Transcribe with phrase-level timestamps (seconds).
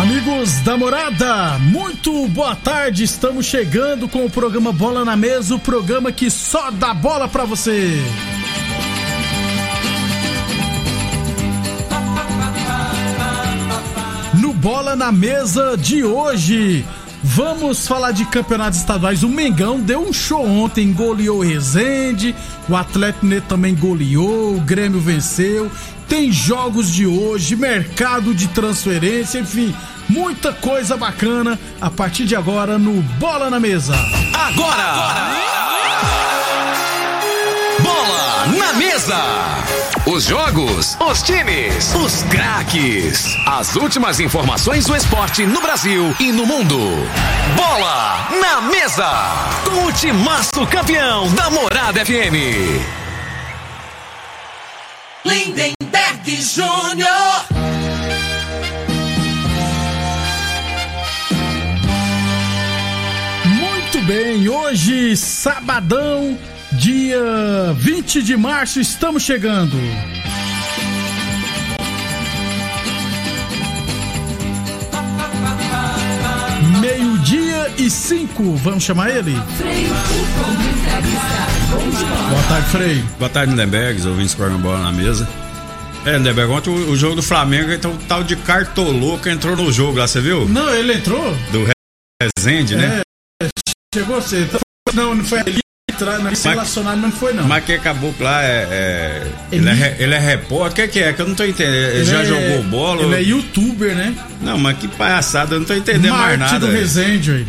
[0.00, 3.02] Amigos da morada, muito boa tarde.
[3.02, 7.44] Estamos chegando com o programa Bola na Mesa o programa que só dá bola pra
[7.44, 8.00] você.
[14.34, 16.86] No Bola na Mesa de hoje,
[17.22, 19.22] vamos falar de campeonatos estaduais.
[19.22, 22.34] O Mengão deu um show ontem, goleou o Rezende,
[22.68, 25.70] o Atlético Mineiro também goleou, o Grêmio venceu.
[26.08, 29.74] Tem jogos de hoje, mercado de transferência, enfim,
[30.08, 33.94] muita coisa bacana a partir de agora no Bola na Mesa.
[34.32, 35.48] Agora!
[37.82, 39.87] Bola na mesa!
[40.10, 43.26] Os jogos, os times, os craques.
[43.46, 46.78] As últimas informações do esporte no Brasil e no mundo.
[47.54, 49.06] Bola na mesa!
[49.66, 52.80] Com o timaço campeão da Morada FM.
[55.26, 57.44] Lindenberg Júnior.
[63.44, 66.38] Muito bem, hoje, sabadão,
[66.72, 69.76] dia 20 de março, estamos chegando.
[76.80, 79.32] Meio-dia e cinco, vamos chamar ele?
[82.28, 83.04] Boa tarde, Frei.
[83.18, 85.28] Boa tarde, Lindenberg, os ouvintes do programa Bola na Mesa.
[86.04, 89.72] É, Lindenberg, ontem o, o jogo do Flamengo, então o tal de Cartoloco entrou no
[89.72, 90.48] jogo lá, você viu?
[90.48, 91.34] Não, ele entrou?
[91.50, 91.66] Do
[92.22, 93.00] Rezende, né?
[93.94, 94.46] Chegou você.
[94.94, 95.60] Não, não foi ele
[96.04, 97.44] entrar, não, se mas não foi não.
[97.46, 98.66] Mas que acabou lá é.
[98.70, 101.12] é- ele, é, re- ele é repórter, o que, que é?
[101.12, 101.74] Que eu não tô entendendo.
[101.94, 103.02] Ele, já é- jogou bola?
[103.02, 104.14] Ele é youtuber, né?
[104.40, 106.66] Não, mas que palhaçada, eu não tô entendendo mais Marte nada.
[106.66, 106.72] do
[107.32, 107.46] aí.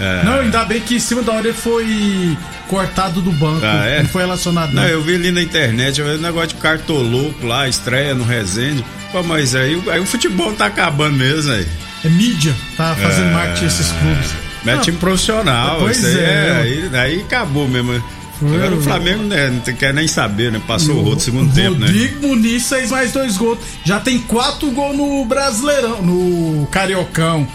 [0.00, 0.22] É.
[0.24, 2.36] Não, ainda bem que em cima da hora ele foi
[2.68, 3.60] cortado do banco.
[3.64, 4.02] Ah, é?
[4.02, 4.82] Não foi relacionado, não.
[4.82, 8.82] Não, eu vi ali na internet, vi um negócio de cartoloco lá, estreia no Resende.
[9.12, 11.66] Pô, mas aí, o- aí o futebol tá acabando mesmo aí.
[12.04, 14.30] É mídia, tá fazendo É, marketing esses clubes.
[14.64, 15.80] Não é time profissional.
[15.80, 16.60] Pois isso aí é.
[16.62, 18.02] aí, aí acabou mesmo.
[18.42, 20.60] Agora o Flamengo né, não quer nem saber, né?
[20.66, 21.86] Passou o no segundo tempo, né?
[21.86, 23.58] Rodrigo Muniz fez mais dois gols.
[23.84, 27.46] Já tem quatro gols no Brasileirão, no Cariocão.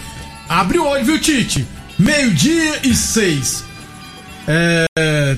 [0.48, 1.66] Abre o olho, viu, Tite?
[1.98, 3.64] Meio-dia e seis.
[4.46, 4.86] É,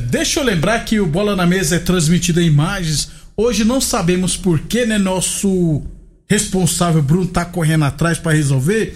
[0.03, 3.11] deixa eu lembrar que o Bola na Mesa é transmitido em imagens.
[3.35, 4.99] Hoje não sabemos porquê, né?
[4.99, 5.83] Nosso
[6.29, 8.95] responsável Bruno tá correndo atrás para resolver,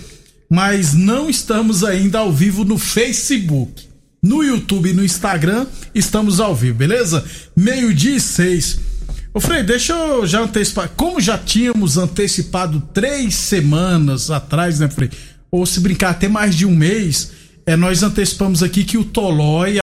[0.52, 3.88] mas não estamos ainda ao vivo no Facebook.
[4.22, 7.24] No YouTube e no Instagram estamos ao vivo, beleza?
[7.56, 8.78] Meio-dia e seis.
[9.32, 10.90] Ô Frei, deixa eu já antecipar.
[10.90, 15.08] Como já tínhamos antecipado três semanas atrás, né, Frei?
[15.50, 17.32] Ou se brincar até mais de um mês,
[17.64, 19.78] é, nós antecipamos aqui que o Tolói,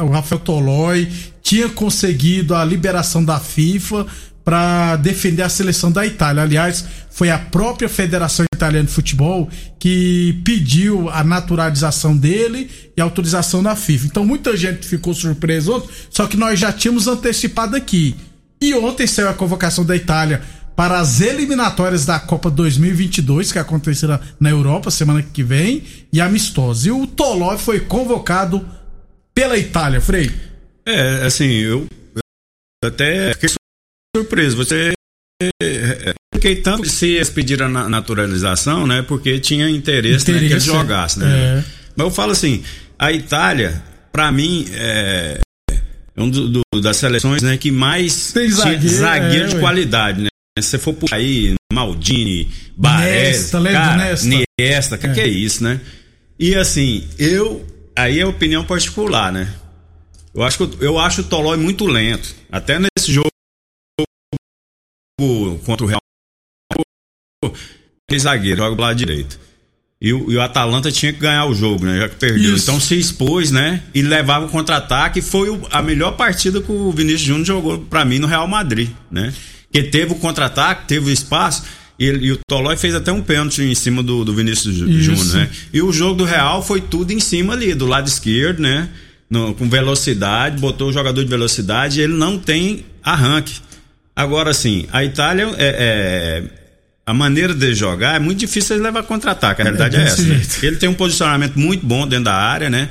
[0.00, 1.06] o Rafael Tolói,
[1.42, 4.06] tinha conseguido a liberação da FIFA
[4.44, 6.42] para defender a seleção da Itália.
[6.42, 9.48] Aliás, foi a própria Federação Italiana de Futebol
[9.78, 14.06] que pediu a naturalização dele e autorização da FIFA.
[14.06, 18.14] Então muita gente ficou surpresa ontem, só que nós já tínhamos antecipado aqui.
[18.60, 20.42] E ontem saiu a convocação da Itália
[20.76, 26.88] para as eliminatórias da Copa 2022, que acontecerá na Europa semana que vem, e amistosa.
[26.88, 28.66] E o Tolói foi convocado
[29.34, 30.30] pela Itália, Frei.
[30.84, 31.86] É, assim, eu
[32.82, 33.48] eu até fiquei
[34.14, 34.56] surpreso.
[34.56, 34.92] Você.
[35.62, 39.02] é, Fiquei tanto se eles pediram a na- naturalização, né?
[39.02, 41.36] Porque tinha interesse, né, que eles Interesse, jogassem, né?
[41.60, 41.64] é.
[41.96, 42.62] Mas eu falo assim,
[42.98, 43.82] a Itália,
[44.12, 45.38] pra mim, é
[46.16, 49.60] é um do, do- das seleções né, que mais Tem zagueiro, zagueiro é, de ué.
[49.60, 50.28] qualidade, né?
[50.60, 54.28] Se você for por aí, Maldini, Baresi, Nesta, Nesta?
[54.60, 55.80] Niesta, que, que é isso, né?
[56.38, 57.64] E assim, eu.
[57.96, 59.48] Aí é opinião particular, né?
[60.34, 62.34] Eu acho, que, eu- eu acho o Tolói muito lento.
[62.50, 63.28] Até nesse jogo
[65.64, 66.00] contra o Real
[68.06, 69.38] aquele zagueiro, joga do lado direito.
[70.00, 71.98] E o, e o Atalanta tinha que ganhar o jogo, né?
[71.98, 72.54] Já que perdeu.
[72.54, 72.64] Isso.
[72.64, 73.82] Então se expôs, né?
[73.94, 75.22] E levava o contra-ataque.
[75.22, 78.90] Foi o- a melhor partida que o Vinícius Júnior jogou pra mim no Real Madrid,
[79.10, 79.32] né?
[79.72, 81.64] Que teve o contra-ataque, teve o espaço.
[81.98, 84.74] E, e o Tolói fez até um pênalti em cima do, do Vinícius.
[84.74, 85.50] Júnior, né?
[85.72, 88.90] E o jogo do Real foi tudo em cima ali, do lado esquerdo, né?
[89.30, 92.00] No- com velocidade, botou o jogador de velocidade.
[92.00, 93.54] Ele não tem arranque.
[94.16, 96.64] Agora, assim, a Itália é, é
[97.06, 99.60] a maneira de jogar é muito difícil ele levar contra-ataque.
[99.60, 100.22] A realidade é, é essa.
[100.22, 100.40] Né?
[100.62, 102.88] Ele tem um posicionamento muito bom dentro da área, né?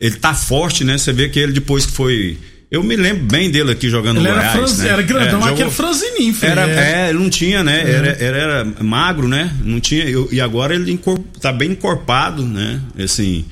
[0.00, 0.96] Ele tá forte, né?
[0.98, 2.38] Você vê que ele depois que foi.
[2.70, 4.56] Eu me lembro bem dele aqui jogando ele no era Goiás.
[4.56, 4.88] Franz, né?
[4.88, 6.52] Era grandão, é, aquele franzininho, filho.
[6.52, 7.06] Era, é.
[7.06, 7.82] é, ele não tinha, né?
[7.88, 9.52] Era, era, era magro, né?
[9.62, 10.04] Não tinha.
[10.04, 12.80] eu- e agora ele encor- tá bem encorpado, né?
[12.98, 13.44] Assim.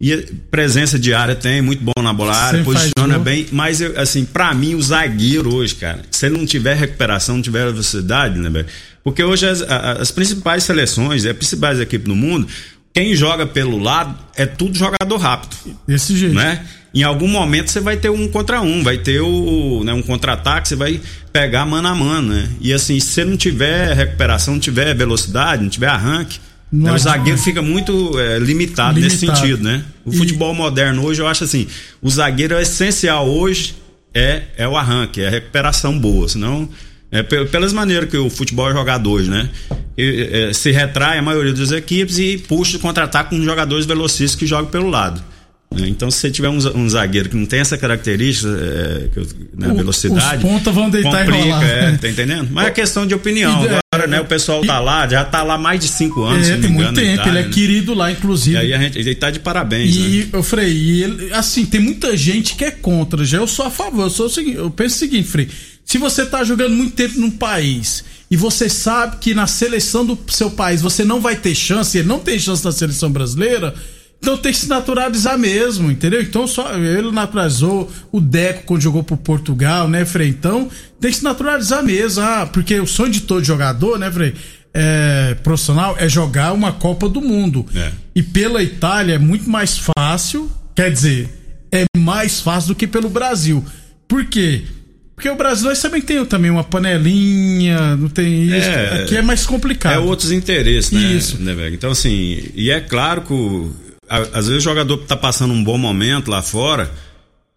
[0.00, 0.16] E
[0.50, 3.48] presença de área tem, muito bom na bola área, posiciona bem.
[3.50, 7.42] Mas, eu, assim, pra mim, o zagueiro hoje, cara, se ele não tiver recuperação, não
[7.42, 8.66] tiver velocidade, né, velho?
[9.02, 12.46] Porque hoje as, as principais seleções, as principais equipes no mundo,
[12.92, 15.56] quem joga pelo lado é tudo jogador rápido
[15.86, 16.34] Desse jeito.
[16.34, 16.64] né?
[16.92, 20.68] Em algum momento você vai ter um contra um, vai ter o, né, um contra-ataque,
[20.68, 21.00] você vai
[21.32, 22.48] pegar mano a mano, né?
[22.60, 26.92] E assim, se você não tiver recuperação, não tiver velocidade, não tiver arranque, Não né,
[26.92, 29.38] o zagueiro fica muito é, limitado, nesse Limitado.
[29.40, 29.82] sentido, né?
[30.04, 31.66] O E- futebol moderno hoje, eu acho assim,
[32.02, 33.74] o zagueiro é essencial hoje
[34.14, 36.68] é, é o arranque, é a recuperação boa, senão
[37.10, 39.48] é pe- pelas maneiras que o futebol é jogado hoje, né?
[39.96, 44.38] E, é, se retrai a maioria das equipes e puxa o contra-ataque com jogadores velocistas
[44.38, 45.22] que jogam pelo lado.
[45.74, 45.88] né?
[45.88, 49.08] Então, se você tiver um, za- zagueiro que não tem essa característica, é,
[49.54, 50.44] né, velocidade.
[50.44, 51.64] os pontas vão deitar e complica, rolar.
[51.64, 52.48] É, tá entendendo?
[52.52, 53.62] Mas é questão de opinião.
[54.06, 56.46] Né, o pessoal tá lá, já tá lá mais de cinco anos.
[56.46, 57.48] se É, tem muito tempo, Itália, ele é né?
[57.48, 58.56] querido lá, inclusive.
[58.56, 60.06] E aí a gente, ele tá de parabéns, né?
[60.06, 63.24] E eu Frei, e ele, assim, tem muita gente que é contra.
[63.24, 64.02] Já eu sou a favor.
[64.04, 65.48] Eu, sou o seguinte, eu penso o seguinte, Frei.
[65.84, 70.18] Se você tá jogando muito tempo num país e você sabe que na seleção do
[70.28, 73.74] seu país você não vai ter chance, ele não tem chance na seleção brasileira,
[74.20, 76.20] então tem que se naturalizar mesmo, entendeu?
[76.20, 80.28] Então só ele naturalizou o Deco quando jogou pro Portugal, né, Frei?
[80.28, 80.68] Então
[81.00, 84.34] tem que se naturalizar mesmo, ah, porque o sonho de todo jogador, né, Frei?
[84.74, 87.64] É, profissional é jogar uma Copa do Mundo.
[87.74, 87.90] É.
[88.14, 91.28] E pela Itália é muito mais fácil, quer dizer,
[91.72, 93.64] é mais fácil do que pelo Brasil.
[94.06, 94.64] Por quê?
[95.14, 98.68] Porque o Brasil nós também tem também uma panelinha, não tem isso.
[98.68, 99.94] É, Aqui é mais complicado.
[99.94, 101.00] É outros interesses, né?
[101.00, 101.42] Isso.
[101.42, 105.76] né, então, assim, e é claro que às vezes o jogador tá passando um bom
[105.78, 106.90] momento lá fora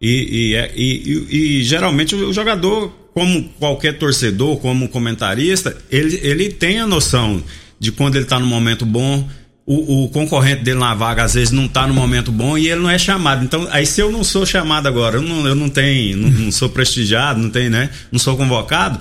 [0.01, 6.49] e, é- e- e- e geralmente o jogador, como qualquer torcedor, como comentarista, ele, ele
[6.49, 7.43] tem a noção
[7.79, 9.27] de quando ele tá no momento bom.
[9.63, 12.81] O, o concorrente dele na vaga às vezes não tá no momento bom e ele
[12.81, 13.43] não é chamado.
[13.45, 16.51] Então, aí se eu não sou chamado agora, eu não, eu não tenho, não, não
[16.51, 17.89] sou prestigiado, não tenho, né?
[18.11, 18.99] Não sou convocado,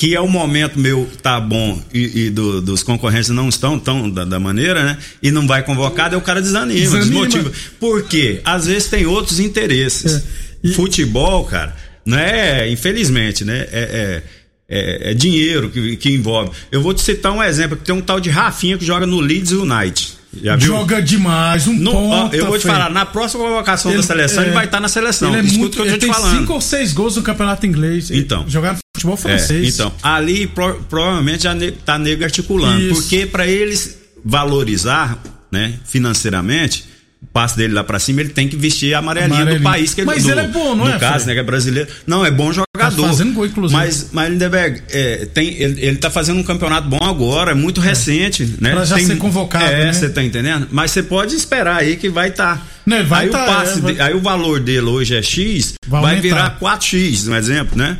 [0.00, 4.08] que é o momento meu tá bom e, e do- dos concorrentes não estão tão
[4.08, 4.96] da, da maneira, né?
[5.22, 7.26] E não vai convocado, aí o cara desanima, Desanima.
[7.26, 7.52] desmotiva.
[7.78, 8.40] Por quê?
[8.42, 10.14] Às vezes tem outros interesses.
[10.14, 10.22] É.
[10.64, 11.76] E- Futebol, cara,
[12.06, 13.58] não é, infelizmente, né?
[13.70, 14.22] É,
[14.70, 16.50] é, é- é dinheiro que, que envolve.
[16.72, 19.20] Eu vou te citar um exemplo, que tem um tal de Rafinha que joga no
[19.20, 20.18] Leeds United.
[20.60, 22.72] Joga demais, um No- ponta, eu vou te Frei.
[22.72, 25.28] falar, na próxima convocação da Ele- seleção, é, ele vai estar na seleção.
[25.28, 26.38] Ele é Escuta muito, o que eu ele tô te tem falando.
[26.38, 28.10] cinco ou seis gols no campeonato inglês.
[28.10, 28.48] Então.
[28.48, 29.74] Jogar no futebol É, francês.
[29.74, 32.80] então, ali pro- provavelmente já ne, tá nego articulando.
[32.80, 32.94] Isso.
[33.02, 35.18] Porque para eles valorizar,
[35.50, 36.84] né, financeiramente,
[37.22, 40.00] o passe dele lá pra cima, ele tem que vestir a amarelinha do país que
[40.00, 41.26] ele Mas do- ele é bom, não no é, caso, Fred?
[41.26, 41.88] né, que é brasileiro.
[42.06, 43.06] Não, é bom jogador.
[43.06, 43.78] fazendo gol, inclusive.
[43.78, 47.78] Mas, mas Lindeberg, é, tem, ele, ele tá fazendo um campeonato bom agora, é muito
[47.78, 48.72] recente, né?
[48.72, 49.92] Pra já Tem- ser convocado, É, né?
[49.92, 50.66] você tá entendendo?
[50.70, 52.56] Mas você pode esperar aí que vai estar.
[52.56, 52.96] Tá.
[52.96, 55.20] Ele vai aí, tá, o passe é, vai- de- aí o valor dele hoje é
[55.22, 57.98] X, Vai vai, virar 4x, um exemplo, né?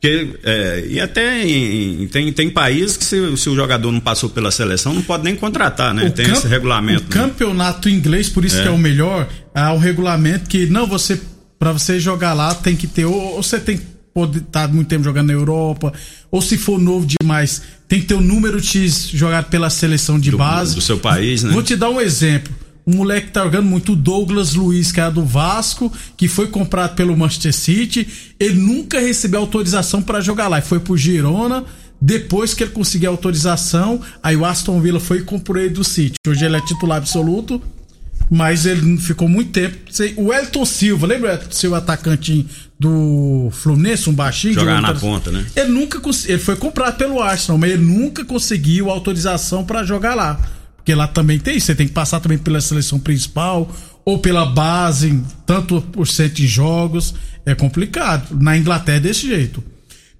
[0.00, 4.00] Porque, é, e até em- em- tem, tem países que se, se o jogador não
[4.00, 6.06] passou pela seleção, não pode nem contratar, né?
[6.06, 7.02] O tem camp- esse regulamento.
[7.02, 7.22] O né?
[7.26, 8.62] campeonato inglês, por isso É.
[8.62, 11.20] que é o melhor, há um regulamento que não você
[11.58, 14.88] para você jogar lá tem que ter ou, ou você tem que poder estar muito
[14.88, 15.92] tempo jogando na Europa,
[16.30, 20.30] ou se for novo demais, tem que ter o número X jogado pela seleção de
[20.30, 20.74] Do- base.
[20.74, 21.52] do seu país, né?
[21.52, 22.50] Vou te dar um exemplo.
[22.90, 26.48] Um moleque que tá jogando muito, o Douglas Luiz, que era do Vasco, que foi
[26.48, 28.08] comprado pelo Manchester City.
[28.38, 30.58] Ele nunca recebeu autorização para jogar lá.
[30.58, 31.64] E foi pro Girona.
[32.00, 36.14] Depois que ele conseguiu autorização, aí o Aston Villa foi e comprou ele do City.
[36.26, 37.62] Hoje ele é titular absoluto,
[38.28, 39.76] mas ele ficou muito tempo.
[40.16, 42.46] O Elton Silva, lembra o seu atacante
[42.78, 44.54] do Fluminense, um baixinho?
[44.54, 45.44] Jogar na ponta, né?
[45.54, 50.40] Ele nunca ele foi comprado pelo Arsenal, mas ele nunca conseguiu autorização para jogar lá.
[50.90, 53.72] Porque lá também tem você tem que passar também pela seleção principal
[54.04, 57.14] ou pela base, tanto por cento de jogos,
[57.46, 58.36] é complicado.
[58.40, 59.62] Na Inglaterra é desse jeito.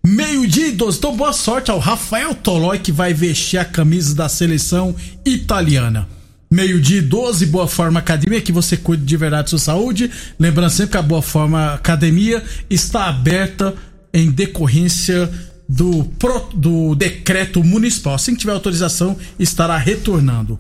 [0.06, 0.98] Meio-dia e 12.
[0.98, 4.94] Então, boa sorte ao Rafael Tolói, que vai vestir a camisa da seleção
[5.26, 6.06] italiana.
[6.48, 10.08] Meio-dia e 12, Boa Forma Academia, que você cuide de verdade da sua saúde.
[10.38, 13.74] Lembrando sempre que a Boa Forma Academia está aberta
[14.14, 15.28] em decorrência
[15.70, 18.14] do, pro- do decreto municipal.
[18.14, 20.58] Assim que tiver autorização, estará retornando.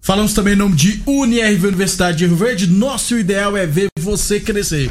[0.00, 2.66] Falamos também em nome de UniRV Universidade de Rio Verde.
[2.66, 4.90] Nosso ideal é ver você crescer.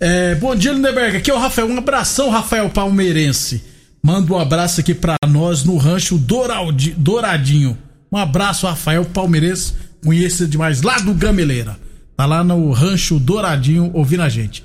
[0.00, 1.16] É, bom dia, Lindeberg.
[1.18, 1.68] Aqui é o Rafael.
[1.68, 3.62] Um abração, Rafael Palmeirense.
[4.02, 7.76] Manda um abraço aqui pra nós no rancho Doraldi, Douradinho.
[8.10, 9.74] Um abraço, Rafael Palmeirense.
[10.04, 11.76] Conheça demais lá do Gameleira.
[12.16, 14.64] Tá lá no rancho Douradinho ouvindo a gente.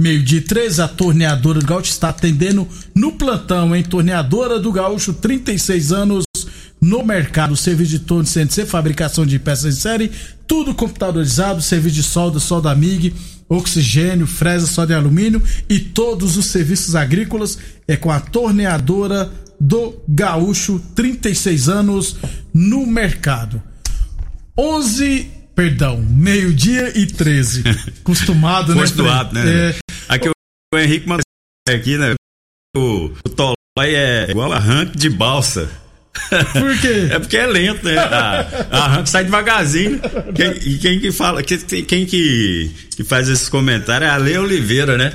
[0.00, 3.82] Meio de três, a torneadora do Gaúcho está atendendo no plantão, hein?
[3.82, 6.24] Torneadora do Gaúcho, 36 anos
[6.80, 7.54] no mercado.
[7.54, 10.10] Serviço de torno de CNC, fabricação de peças em série,
[10.48, 13.12] tudo computadorizado, serviço de solda, solda MIG,
[13.46, 19.30] oxigênio, fresa só de alumínio e todos os serviços agrícolas é com a torneadora
[19.60, 22.16] do Gaúcho, 36 anos
[22.54, 23.62] no mercado.
[24.56, 27.64] 11, perdão, meio-dia e 13.
[28.00, 28.78] Acostumado, né?
[28.78, 29.14] Força do Frei?
[29.14, 29.44] hábito, né?
[29.46, 31.22] É, Aqui o, Henrique mandou
[31.68, 32.14] aqui, né?
[32.76, 33.54] O, o Tolói
[33.94, 35.68] é igual arranque de balsa.
[36.52, 37.08] por quê?
[37.14, 37.96] É porque é lento, né?
[37.98, 40.00] A, a arranque sai devagarzinho.
[40.34, 44.36] Quem, e quem que fala, que- quem que, que faz esses comentários é a Lê
[44.38, 45.12] Oliveira, né?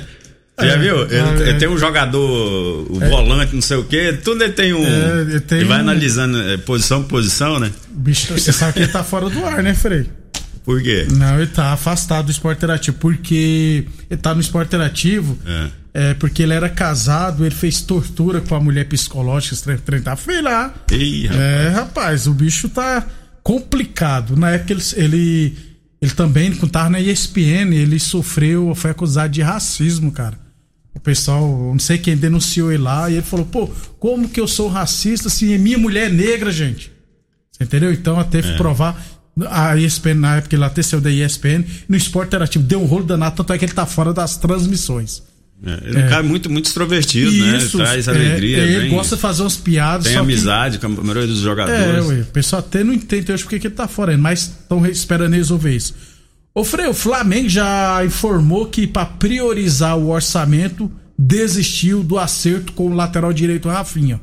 [0.58, 1.02] Já É, viu?
[1.02, 1.48] Ele, ah, é.
[1.50, 4.82] ele tem um jogador, o volante, não sei o quê, tudo ele tem um.
[4.86, 7.70] É, ele tem vai um- analisando é, posição por posição, né?
[7.90, 10.08] Bicho, você sabe que ele tá fora do ar, né, Frei?
[10.66, 11.06] Por quê?
[11.12, 15.70] Não, ele tá afastado do esporte interativo, porque ele tá no esporte interativo, É.
[16.10, 19.56] é, porque ele era casado, ele fez tortura com a mulher psicológica,
[20.02, 20.74] tá feio lá.
[20.90, 21.40] Ih, rapaz.
[21.40, 23.06] É, rapaz, o bicho tá
[23.44, 24.36] complicado.
[24.36, 25.56] Na época ele, ele,
[26.02, 30.36] ele também, quando tava na ESPN, ele sofreu, foi acusado de racismo, cara.
[30.92, 33.68] O pessoal, não sei quem denunciou ele lá, e ele falou, pô,
[34.00, 36.90] como que eu sou racista se minha mulher é negra, gente?
[37.52, 37.92] Você entendeu?
[37.92, 39.00] Então ela teve que provar.
[39.48, 43.04] A ESPN, na época, ele até saiu da ESPN, no esporte interativo, deu um rolo
[43.04, 45.22] danado, tanto é que ele tá fora das transmissões.
[45.64, 47.56] É, ele é um cara muito, muito extrovertido, né?
[47.56, 48.58] Ele traz é, alegria.
[48.58, 50.04] é, ele bem- gosta de fazer umas piadas.
[50.04, 52.06] tem só que- amizade com a maioria dos é, jogadores.
[52.06, 54.86] ué, o pessoal até não entende hoje porque que ele tá fora ainda, mas estão
[54.86, 55.94] esperando resolver isso.
[56.54, 62.86] Ô Frei, o Flamengo já informou que para priorizar o orçamento, desistiu do acerto com
[62.88, 64.20] o lateral direito Rafinha.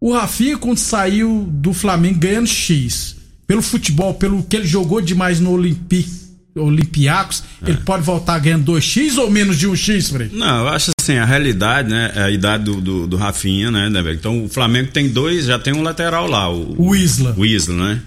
[0.00, 3.16] O Rafinha, quando saiu do Flamengo ganhando X,
[3.50, 6.06] pelo futebol, pelo que ele jogou demais no Olimpi,
[6.54, 10.30] Olympiacos, ele pode voltar ganhando 2x ou menos de 1x, Frei?
[10.32, 12.12] Não, eu acho assim, a realidade, né?
[12.14, 14.02] É a idade do, do, do Rafinha, né, né?
[14.12, 17.34] Então o Flamengo tem dois, já tem um lateral lá, o, O Isla.
[17.36, 18.02] o Isla, né?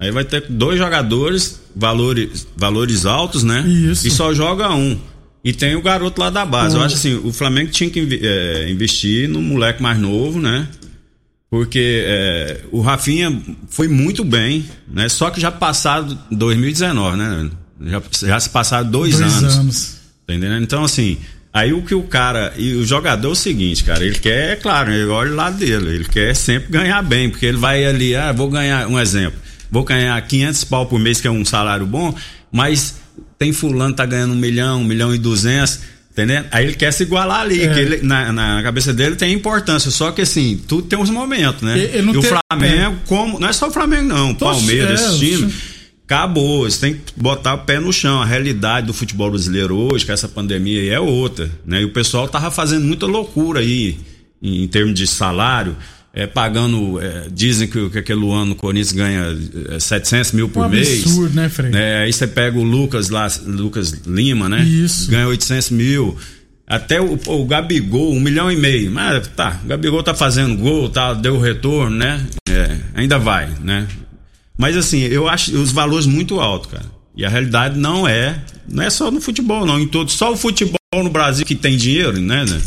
[0.00, 3.60] Aí vai ter dois jogadores, valores, valores altos, né?
[3.68, 4.06] Isso.
[4.06, 4.98] E só joga um.
[5.44, 6.74] E tem o garoto lá da base.
[6.74, 10.66] O- Eu acho assim, o Flamengo tinha que é, investir no moleque mais novo, né?
[11.50, 15.08] Porque é, o Rafinha foi muito bem, né?
[15.08, 17.50] Só que já passado 2019, né?
[17.80, 19.58] Já, já se passaram dois, Dois anos.
[19.58, 19.98] anos.
[20.26, 20.62] Tá entendendo?
[20.62, 21.16] Então, assim,
[21.52, 22.52] aí o que o cara.
[22.56, 25.56] E o jogador é o seguinte, cara, ele quer, é claro, ele olha o lado
[25.56, 29.38] dele, ele quer sempre ganhar bem, porque ele vai ali, ah, vou ganhar, um exemplo,
[29.70, 32.14] vou ganhar 500 pau por mês, que é um salário bom,
[32.52, 32.96] mas
[33.38, 35.80] tem fulano que tá ganhando um milhão, um milhão e duzentos.
[36.18, 36.46] Entendendo?
[36.50, 37.72] Aí ele quer se igualar ali, É.
[37.72, 41.62] que ele, na, na cabeça dele tem importância, só que assim, tudo tem uns momentos,
[41.62, 41.76] né?
[42.02, 43.38] Não e o tem- Flamengo, como.
[43.38, 44.34] Não é só o Flamengo, não.
[44.34, 45.52] Palmeiras, é, esse time-
[46.04, 48.22] Acabou, você tem que botar o pé no chão.
[48.22, 51.50] A realidade do futebol brasileiro hoje, com essa pandemia aí, é outra.
[51.66, 51.82] Né?
[51.82, 53.98] E o pessoal tava fazendo muita loucura aí,
[54.42, 55.76] em, em termos de salário,
[56.18, 57.00] é, pagando.
[57.00, 59.38] é, dizem que, que aquele ano o Corinthians ganha
[59.70, 61.02] é, 700 mil por Um mês.
[61.02, 61.70] absurdo, né, Frei?
[61.70, 62.02] Né?
[62.02, 64.62] Aí você pega o Lucas lá, Lucas Lima, né?
[64.64, 65.08] Isso.
[65.10, 66.16] Ganha 800 mil.
[66.66, 68.90] Até o, o Gabigol, um milhão e meio.
[68.90, 72.26] Mas tá, o Gabigol tá fazendo gol, tá, deu retorno, né?
[72.48, 73.86] É, ainda vai, né?
[74.58, 76.86] Mas assim, eu acho os valores muito altos, cara.
[77.16, 79.78] E a realidade não é, não é só no futebol, não.
[79.78, 82.44] Em todo, só o futebol no Brasil que tem dinheiro, né?
[82.44, 82.60] né?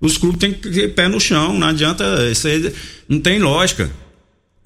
[0.00, 2.72] Os clubes têm que ter pé no chão, não adianta, isso aí
[3.08, 3.90] não tem lógica.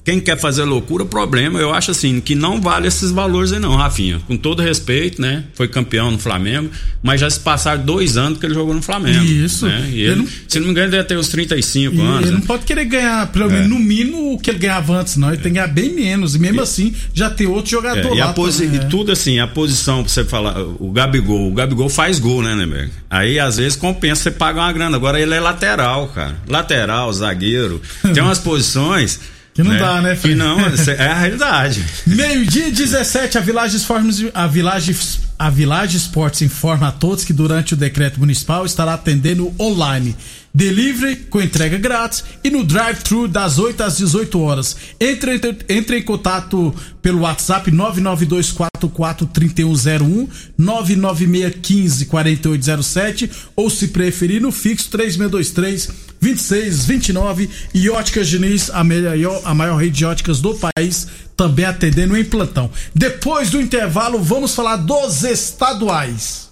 [0.05, 1.59] Quem quer fazer loucura, problema.
[1.59, 4.21] Eu acho assim, que não vale esses valores aí não, Rafinha.
[4.27, 5.45] Com todo respeito, né?
[5.55, 6.71] Foi campeão no Flamengo,
[7.03, 9.23] mas já se passaram dois anos que ele jogou no Flamengo.
[9.25, 9.67] Isso.
[9.67, 9.89] Né?
[9.93, 12.21] E Ele ele, não- se não me engano, deve ter uns 35 E anos.
[12.23, 12.37] ele né?
[12.39, 15.29] não pode querer ganhar, pelo menos, no mínimo, o que ele ganhava antes, não.
[15.29, 16.35] Ele tem que ganhar bem menos.
[16.35, 18.33] E mesmo assim, já tem outro jogador É, e, lá.
[18.33, 18.87] posi também, e é.
[18.89, 22.91] tudo assim, a posição pra você falar, o Gabigol, o Gabigol faz gol, né, Neberg?
[23.09, 24.97] Aí às vezes compensa você pagar uma grana.
[24.97, 26.37] Agora ele é lateral, cara.
[26.49, 27.81] Lateral, zagueiro.
[28.15, 29.21] Tem umas posições.
[29.55, 30.35] Que não dá, né, Que Fred?
[30.37, 31.85] não, é a realidade.
[32.07, 34.97] Meio-dia e 17, a Village Esportes, a Village,
[35.41, 40.15] a Village Esportes informa a todos que durante o decreto municipal estará atendendo online.
[40.53, 44.77] Delivery com entrega grátis e no drive-thru das 8 às 18 horas.
[45.01, 50.29] Entre, entre, entre em contato pelo WhatsApp 992443101,
[50.61, 59.79] 996154807 ou se preferir no fixo 3623 2629 e Óticas Diniz, a maior, a maior
[59.79, 61.09] rede de óticas do país,
[61.41, 62.71] também atendendo em plantão.
[62.95, 66.51] Depois do intervalo, vamos falar dos estaduais.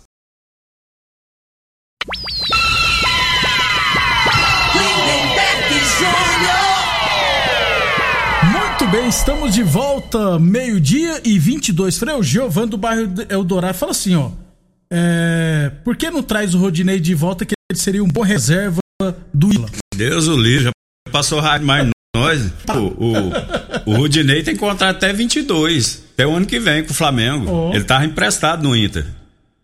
[8.50, 11.98] Muito bem, estamos de volta, meio-dia e 22.
[11.98, 14.30] Frei, o Giovan do bairro Eldorado fala assim: ó,
[14.90, 18.80] é, por que não traz o Rodinei de volta que ele seria um bom reserva
[19.34, 19.68] do Ila?
[19.94, 20.70] Deus o livre, já
[21.12, 22.52] passou rádio mais nós.
[22.74, 26.94] O, o, o Rodinei tem contrato até 22, até o ano que vem com o
[26.94, 27.50] Flamengo.
[27.50, 27.74] Oh.
[27.74, 29.06] Ele tava emprestado no Inter,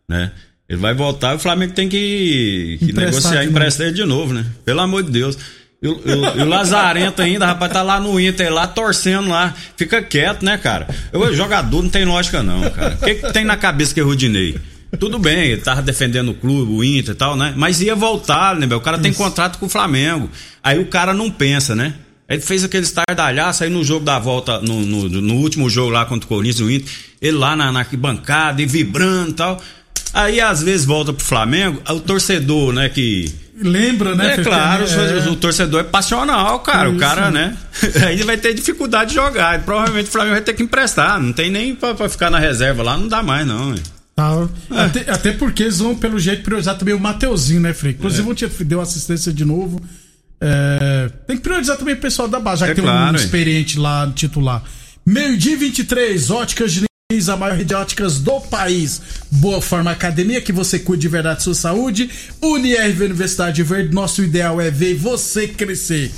[0.09, 0.33] né?
[0.69, 4.47] Ele vai voltar e o Flamengo tem que, que negociar, emprestar ele de novo, né?
[4.65, 5.37] Pelo amor de Deus.
[5.83, 6.01] E o,
[6.43, 9.55] o Lazarento ainda, rapaz, tá lá no Inter, lá torcendo lá.
[9.77, 10.89] Fica quieto, né, cara?
[11.13, 12.95] Eu, jogador não tem lógica, não, cara.
[12.95, 14.59] O que, que tem na cabeça que é Rudinei?
[14.99, 17.53] Tudo bem, ele tava defendendo o clube, o Inter e tal, né?
[17.57, 18.79] Mas ia voltar, né, meu?
[18.79, 20.31] O cara tem contrato com o Flamengo.
[20.63, 21.93] Aí o cara não pensa, né?
[22.29, 26.07] Ele fez aquele estardalhaço aí no jogo da volta, no, no, no, último jogo lá
[26.07, 26.91] contra o Corinthians, o Inter.
[27.21, 29.63] Ele lá na, na bancada e vibrando e tal.
[30.13, 34.35] Aí às vezes volta pro Flamengo, o torcedor, né, que Lembra, né?
[34.35, 35.29] É claro, é.
[35.29, 36.89] o torcedor é passional, cara.
[36.89, 36.97] Isso.
[36.97, 37.57] O cara, né?
[38.05, 39.63] Aí vai ter dificuldade de jogar.
[39.63, 41.21] Provavelmente o Flamengo vai ter que emprestar.
[41.21, 43.75] Não tem nem pra, pra ficar na reserva lá, não dá mais, não.
[44.17, 44.49] Tá.
[44.71, 44.81] É.
[44.81, 47.93] Até, até, porque eles vão, pelo jeito, priorizar também o Mateuzinho, né, Frei?
[47.93, 48.65] Inclusive, é.
[48.65, 49.81] deu assistência de novo.
[50.47, 53.25] É, tem que priorizar também o pessoal da base, já é que claro, tem um
[53.25, 54.63] experiente lá titular.
[55.07, 56.85] Meio-dia 23, óticas de
[57.29, 59.01] a maior rede de óticas do país.
[59.31, 62.11] Boa Forma Academia, que você cuide de verdade sua saúde.
[62.43, 66.11] Unirv Universidade Verde, nosso ideal é ver você crescer.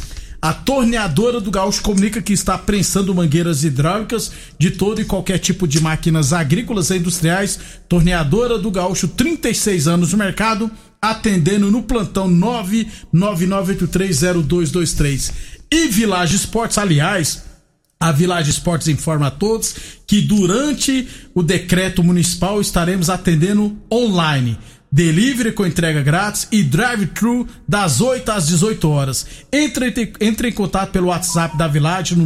[0.47, 5.67] A torneadora do Gaúcho comunica que está prensando mangueiras hidráulicas de todo e qualquer tipo
[5.67, 7.59] de máquinas agrícolas e industriais.
[7.89, 10.71] Torneadora do Gaúcho, 36 anos no mercado,
[11.03, 12.31] atendendo no plantão
[13.13, 15.33] 999830223.
[15.69, 17.43] E Village Esportes, aliás,
[17.99, 19.75] a Village Esportes informa a todos
[20.07, 24.57] que durante o decreto municipal estaremos atendendo online.
[24.91, 29.27] Delivery com entrega grátis e drive-thru das 8 às 18 horas.
[29.53, 32.25] Entre, entre em contato pelo WhatsApp da Village no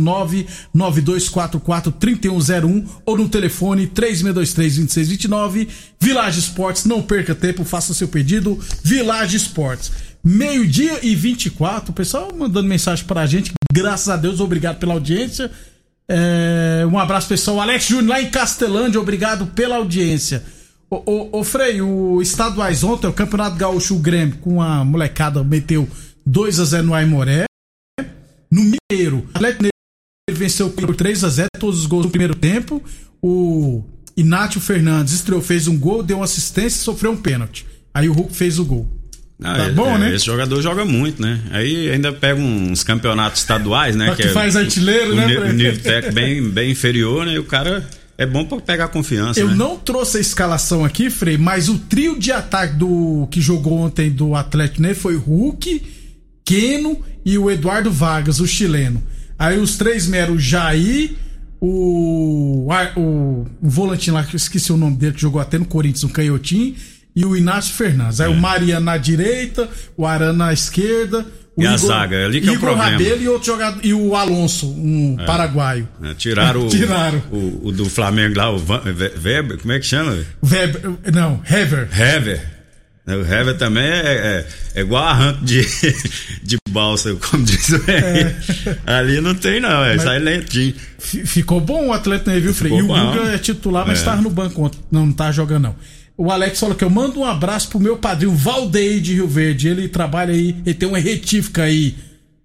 [0.74, 5.68] 992443101 ou no telefone 36232629.
[6.00, 8.58] Village Esportes, não perca tempo, faça seu pedido.
[8.84, 9.90] Village Esportes.
[10.22, 13.52] Meio-dia e 24, o pessoal mandando mensagem pra gente.
[13.72, 15.50] Graças a Deus, obrigado pela audiência.
[16.06, 17.60] É, um abraço pessoal.
[17.60, 20.44] Alex Júnior lá em Castelândia, obrigado pela audiência.
[20.90, 25.44] Ô, ô, ô Frei, o estaduais ontem, o Campeonato Gaúcho, o Grêmio, com a molecada,
[25.44, 25.88] meteu
[26.26, 27.44] 2 a 0 no Aimoré.
[28.50, 29.68] No Mineiro, o Atlético
[30.32, 32.82] venceu por 3 a 0 todos os gols no primeiro tempo.
[33.22, 33.84] O
[34.16, 37.64] Inácio Fernandes estreou, fez um gol, deu uma assistência e sofreu um pênalti.
[37.94, 38.88] Aí o Hulk fez o gol.
[39.40, 40.14] Ah, tá é, bom, é, né?
[40.16, 41.40] Esse jogador joga muito, né?
[41.52, 44.10] Aí ainda pega uns campeonatos estaduais, né?
[44.10, 45.38] que, que é faz artilheiro, o, né?
[45.38, 47.34] O nível técnico bem, bem inferior, né?
[47.34, 47.88] E o cara
[48.20, 49.40] é bom para pegar confiança.
[49.40, 49.54] Eu né?
[49.54, 54.10] não trouxe a escalação aqui, Frei, mas o trio de ataque do que jogou ontem
[54.10, 55.82] do Atlético né, foi Hulk,
[56.44, 59.02] Keno e o Eduardo Vargas, o chileno.
[59.38, 61.12] Aí os três o Jair,
[61.58, 65.64] o, o, o volante lá, que eu esqueci o nome dele, que jogou até no
[65.64, 66.74] Corinthians, um canhotinho,
[67.16, 68.20] e o Inácio Fernandes.
[68.20, 68.36] Aí é.
[68.36, 71.26] o Maria na direita, o Arana na esquerda.
[71.60, 72.90] O e Igor, a zaga, é ali que Igor é o problema.
[72.90, 75.24] Rabelo e outro jogador, e o Alonso, um é.
[75.26, 75.88] paraguaio.
[76.02, 77.22] É, tiraram, tiraram.
[77.30, 78.60] O, o, o, do Flamengo lá, o
[79.22, 80.18] Weber, como é que chama?
[80.42, 81.88] Weber, não, Hever.
[81.92, 82.60] Hever.
[83.06, 85.62] O Hever também é, é, é, igual arranco de,
[86.42, 88.36] de balsa, como diz o é.
[88.86, 90.74] Ali não tem, não, é, sai lentinho.
[90.98, 92.72] Ficou bom o atleta, viu, Frei?
[92.72, 94.78] E o Guga é titular, mas estava no banco ontem.
[94.90, 95.76] Não, não tá jogando, não.
[96.22, 99.68] O Alex falou que eu mando um abraço pro meu padrinho Valdeir de Rio Verde.
[99.68, 101.96] Ele trabalha aí, ele tem uma retífica aí.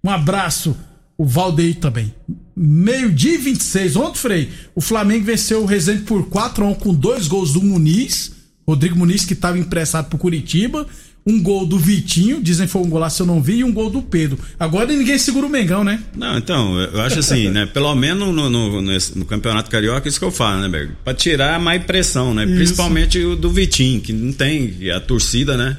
[0.02, 0.74] Um abraço,
[1.18, 2.14] o Valdeir também.
[2.56, 3.96] Meio-dia e 26.
[3.96, 7.62] Ontem, Frei, o Flamengo venceu o Resende por 4 a 1 com dois gols do
[7.62, 8.32] Muniz.
[8.66, 10.86] Rodrigo Muniz, que estava emprestado pro Curitiba
[11.26, 13.90] um gol do Vitinho, dizem que foi um golaço eu não vi, e um gol
[13.90, 14.38] do Pedro.
[14.58, 16.00] Agora ninguém segura o Mengão, né?
[16.16, 17.66] Não, então, eu acho assim, né?
[17.66, 20.92] Pelo menos no, no, no, no Campeonato Carioca, isso que eu falo, né, Berg?
[21.02, 22.44] Pra tirar a má impressão, né?
[22.44, 22.54] Isso.
[22.54, 25.76] Principalmente o do Vitinho, que não tem, a torcida, né?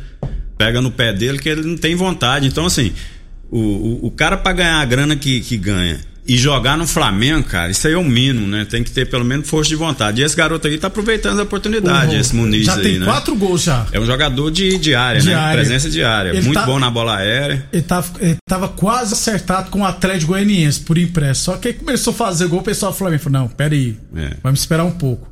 [0.58, 2.46] Pega no pé dele que ele não tem vontade.
[2.46, 2.92] Então, assim,
[3.50, 7.48] o, o, o cara pra ganhar a grana que, que ganha e jogar no Flamengo,
[7.48, 8.66] cara, isso aí é o mínimo, né?
[8.66, 10.22] Tem que ter pelo menos força de vontade.
[10.22, 12.20] E esse garoto aí tá aproveitando a oportunidade, uhum.
[12.20, 13.06] esse Muniz já aí, tem né?
[13.06, 13.88] quatro gols já.
[13.94, 15.36] É um jogador de, de área, de né?
[15.36, 15.64] Área.
[15.64, 16.32] Presença de área.
[16.32, 17.66] Ele Muito tá, bom na bola aérea.
[17.72, 21.46] Ele tava, ele tava quase acertado com o Atlético Goianiense, por impresso.
[21.46, 23.96] Só que aí começou a fazer gol, o pessoal do Flamengo falou, não, pera aí,
[24.14, 24.32] é.
[24.44, 25.32] vamos esperar um pouco.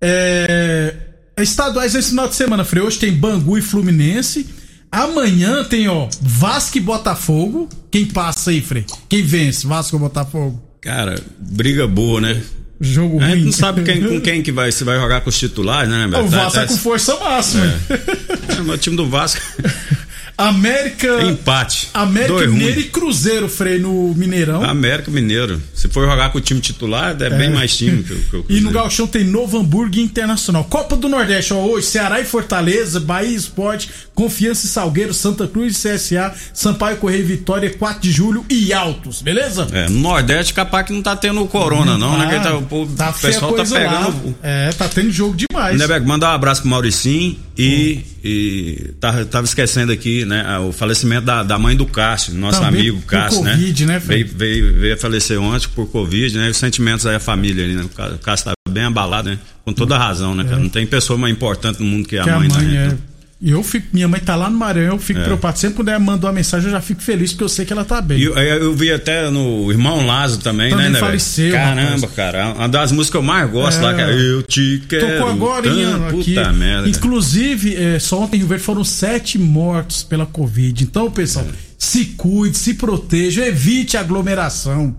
[0.00, 0.94] É...
[1.36, 2.82] Estaduais esse final de semana, Frei.
[2.82, 4.46] Hoje tem Bangu e Fluminense.
[4.92, 7.66] Amanhã tem, ó, Vasco e Botafogo.
[7.90, 8.84] Quem passa aí, Frei?
[9.08, 9.66] Quem vence?
[9.66, 10.62] Vasco ou Botafogo?
[10.82, 12.42] Cara, briga boa, né?
[12.78, 13.24] Jogo ruim.
[13.24, 15.88] A gente não sabe quem, com quem que vai, se vai jogar com os titulares,
[15.88, 16.06] né?
[16.06, 17.64] O Vasco tá, é com força máxima.
[17.64, 18.60] É.
[18.70, 19.40] o time do Vasco.
[20.36, 21.22] América.
[21.22, 21.88] Empate.
[21.94, 22.80] América Mineiro ruim.
[22.80, 24.62] e Cruzeiro, Frei, no Mineirão.
[24.64, 25.60] América Mineiro.
[25.74, 28.60] Se for jogar com o time titular, é, bem mais time que, que o E
[28.60, 28.70] no.
[28.70, 30.64] Gauchão tem Novo Hamburgo Internacional.
[30.64, 35.84] Copa do Nordeste, ó, hoje, Ceará e Fortaleza, Bahia Esporte, Confiança e Salgueiro, Santa Cruz
[35.84, 39.66] e CSA, Sampaio Correia e Vitória, 4 de julho e Altos, beleza?
[39.72, 42.38] É, no Nordeste, capaz que não tá tendo corona, não, né?
[42.38, 44.04] Que tá, o, povo- tá o pessoal tá coisa lá.
[44.06, 44.34] pegando.
[44.42, 45.78] É, tá tendo jogo demais.
[45.78, 46.06] Né, Beck?
[46.06, 50.58] Mandar um abraço pro Mauricinho e, e tava, tava esquecendo aqui, né?
[50.60, 53.52] O falecimento da, da mãe do Cássio, nosso Também amigo Cássio, né?
[53.52, 54.24] Covid, né, Fred?
[54.24, 56.46] veio, veio, veio a falecer ontem por Covid, né?
[56.46, 57.82] E os sentimentos aí, a família ali, né?
[57.82, 59.38] O Cá- o Cássio tá bem abalado, né?
[59.64, 60.58] Com toda razão, né, cara?
[60.58, 62.24] Não tem pessoa mais importante no mundo que a É.
[62.24, 62.86] que mãe, a mãe né?
[63.08, 63.11] é.
[63.44, 65.58] E eu fico, minha mãe tá lá no Maranhão, eu fico preocupado.
[65.58, 67.84] Sempre quando ela mandou uma mensagem, eu já fico feliz porque eu sei que ela
[67.84, 68.16] tá bem.
[68.18, 70.98] E eu, eu vi até no Irmão Lázaro também, Também né, né?
[71.00, 72.12] faleceu, Caramba, rapaz.
[72.14, 72.52] cara.
[72.54, 73.82] Uma das músicas que eu mais gosto É.
[73.82, 74.12] lá, cara.
[74.12, 75.08] Eu te quero.
[75.18, 76.04] Tocou agora tanto.
[76.20, 76.34] aqui.
[76.34, 76.88] Puta merda.
[76.88, 80.84] Inclusive, é, só ontem em Rio Verde foram sete mortos pela Covid.
[80.84, 81.48] Então, pessoal, É.
[81.76, 84.94] se cuide, se proteja, evite aglomeração.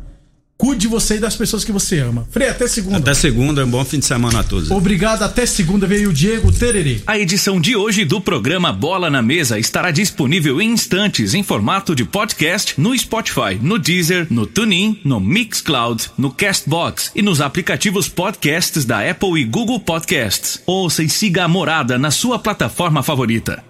[0.58, 2.28] Cuide de você e das pessoas que você ama.
[2.32, 2.98] Frei, até segunda.
[2.98, 4.72] Até segunda, um bom fim de semana a todos.
[4.72, 5.88] Obrigado, até segunda.
[5.88, 7.02] Veio o Diego Tererê.
[7.08, 11.96] A edição de hoje do programa Bola na Mesa estará disponível em instantes em formato
[11.96, 18.08] de podcast no Spotify, no Deezer, no TuneIn, no Mixcloud, no Castbox e nos aplicativos
[18.08, 20.62] podcasts da Apple e Google Podcasts.
[20.66, 23.64] Ouça e siga a Morada na sua plataforma favorita.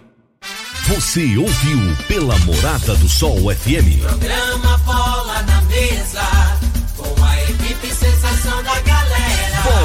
[0.87, 4.01] Você ouviu pela Morada do Sol FM.
[4.01, 4.77] Programa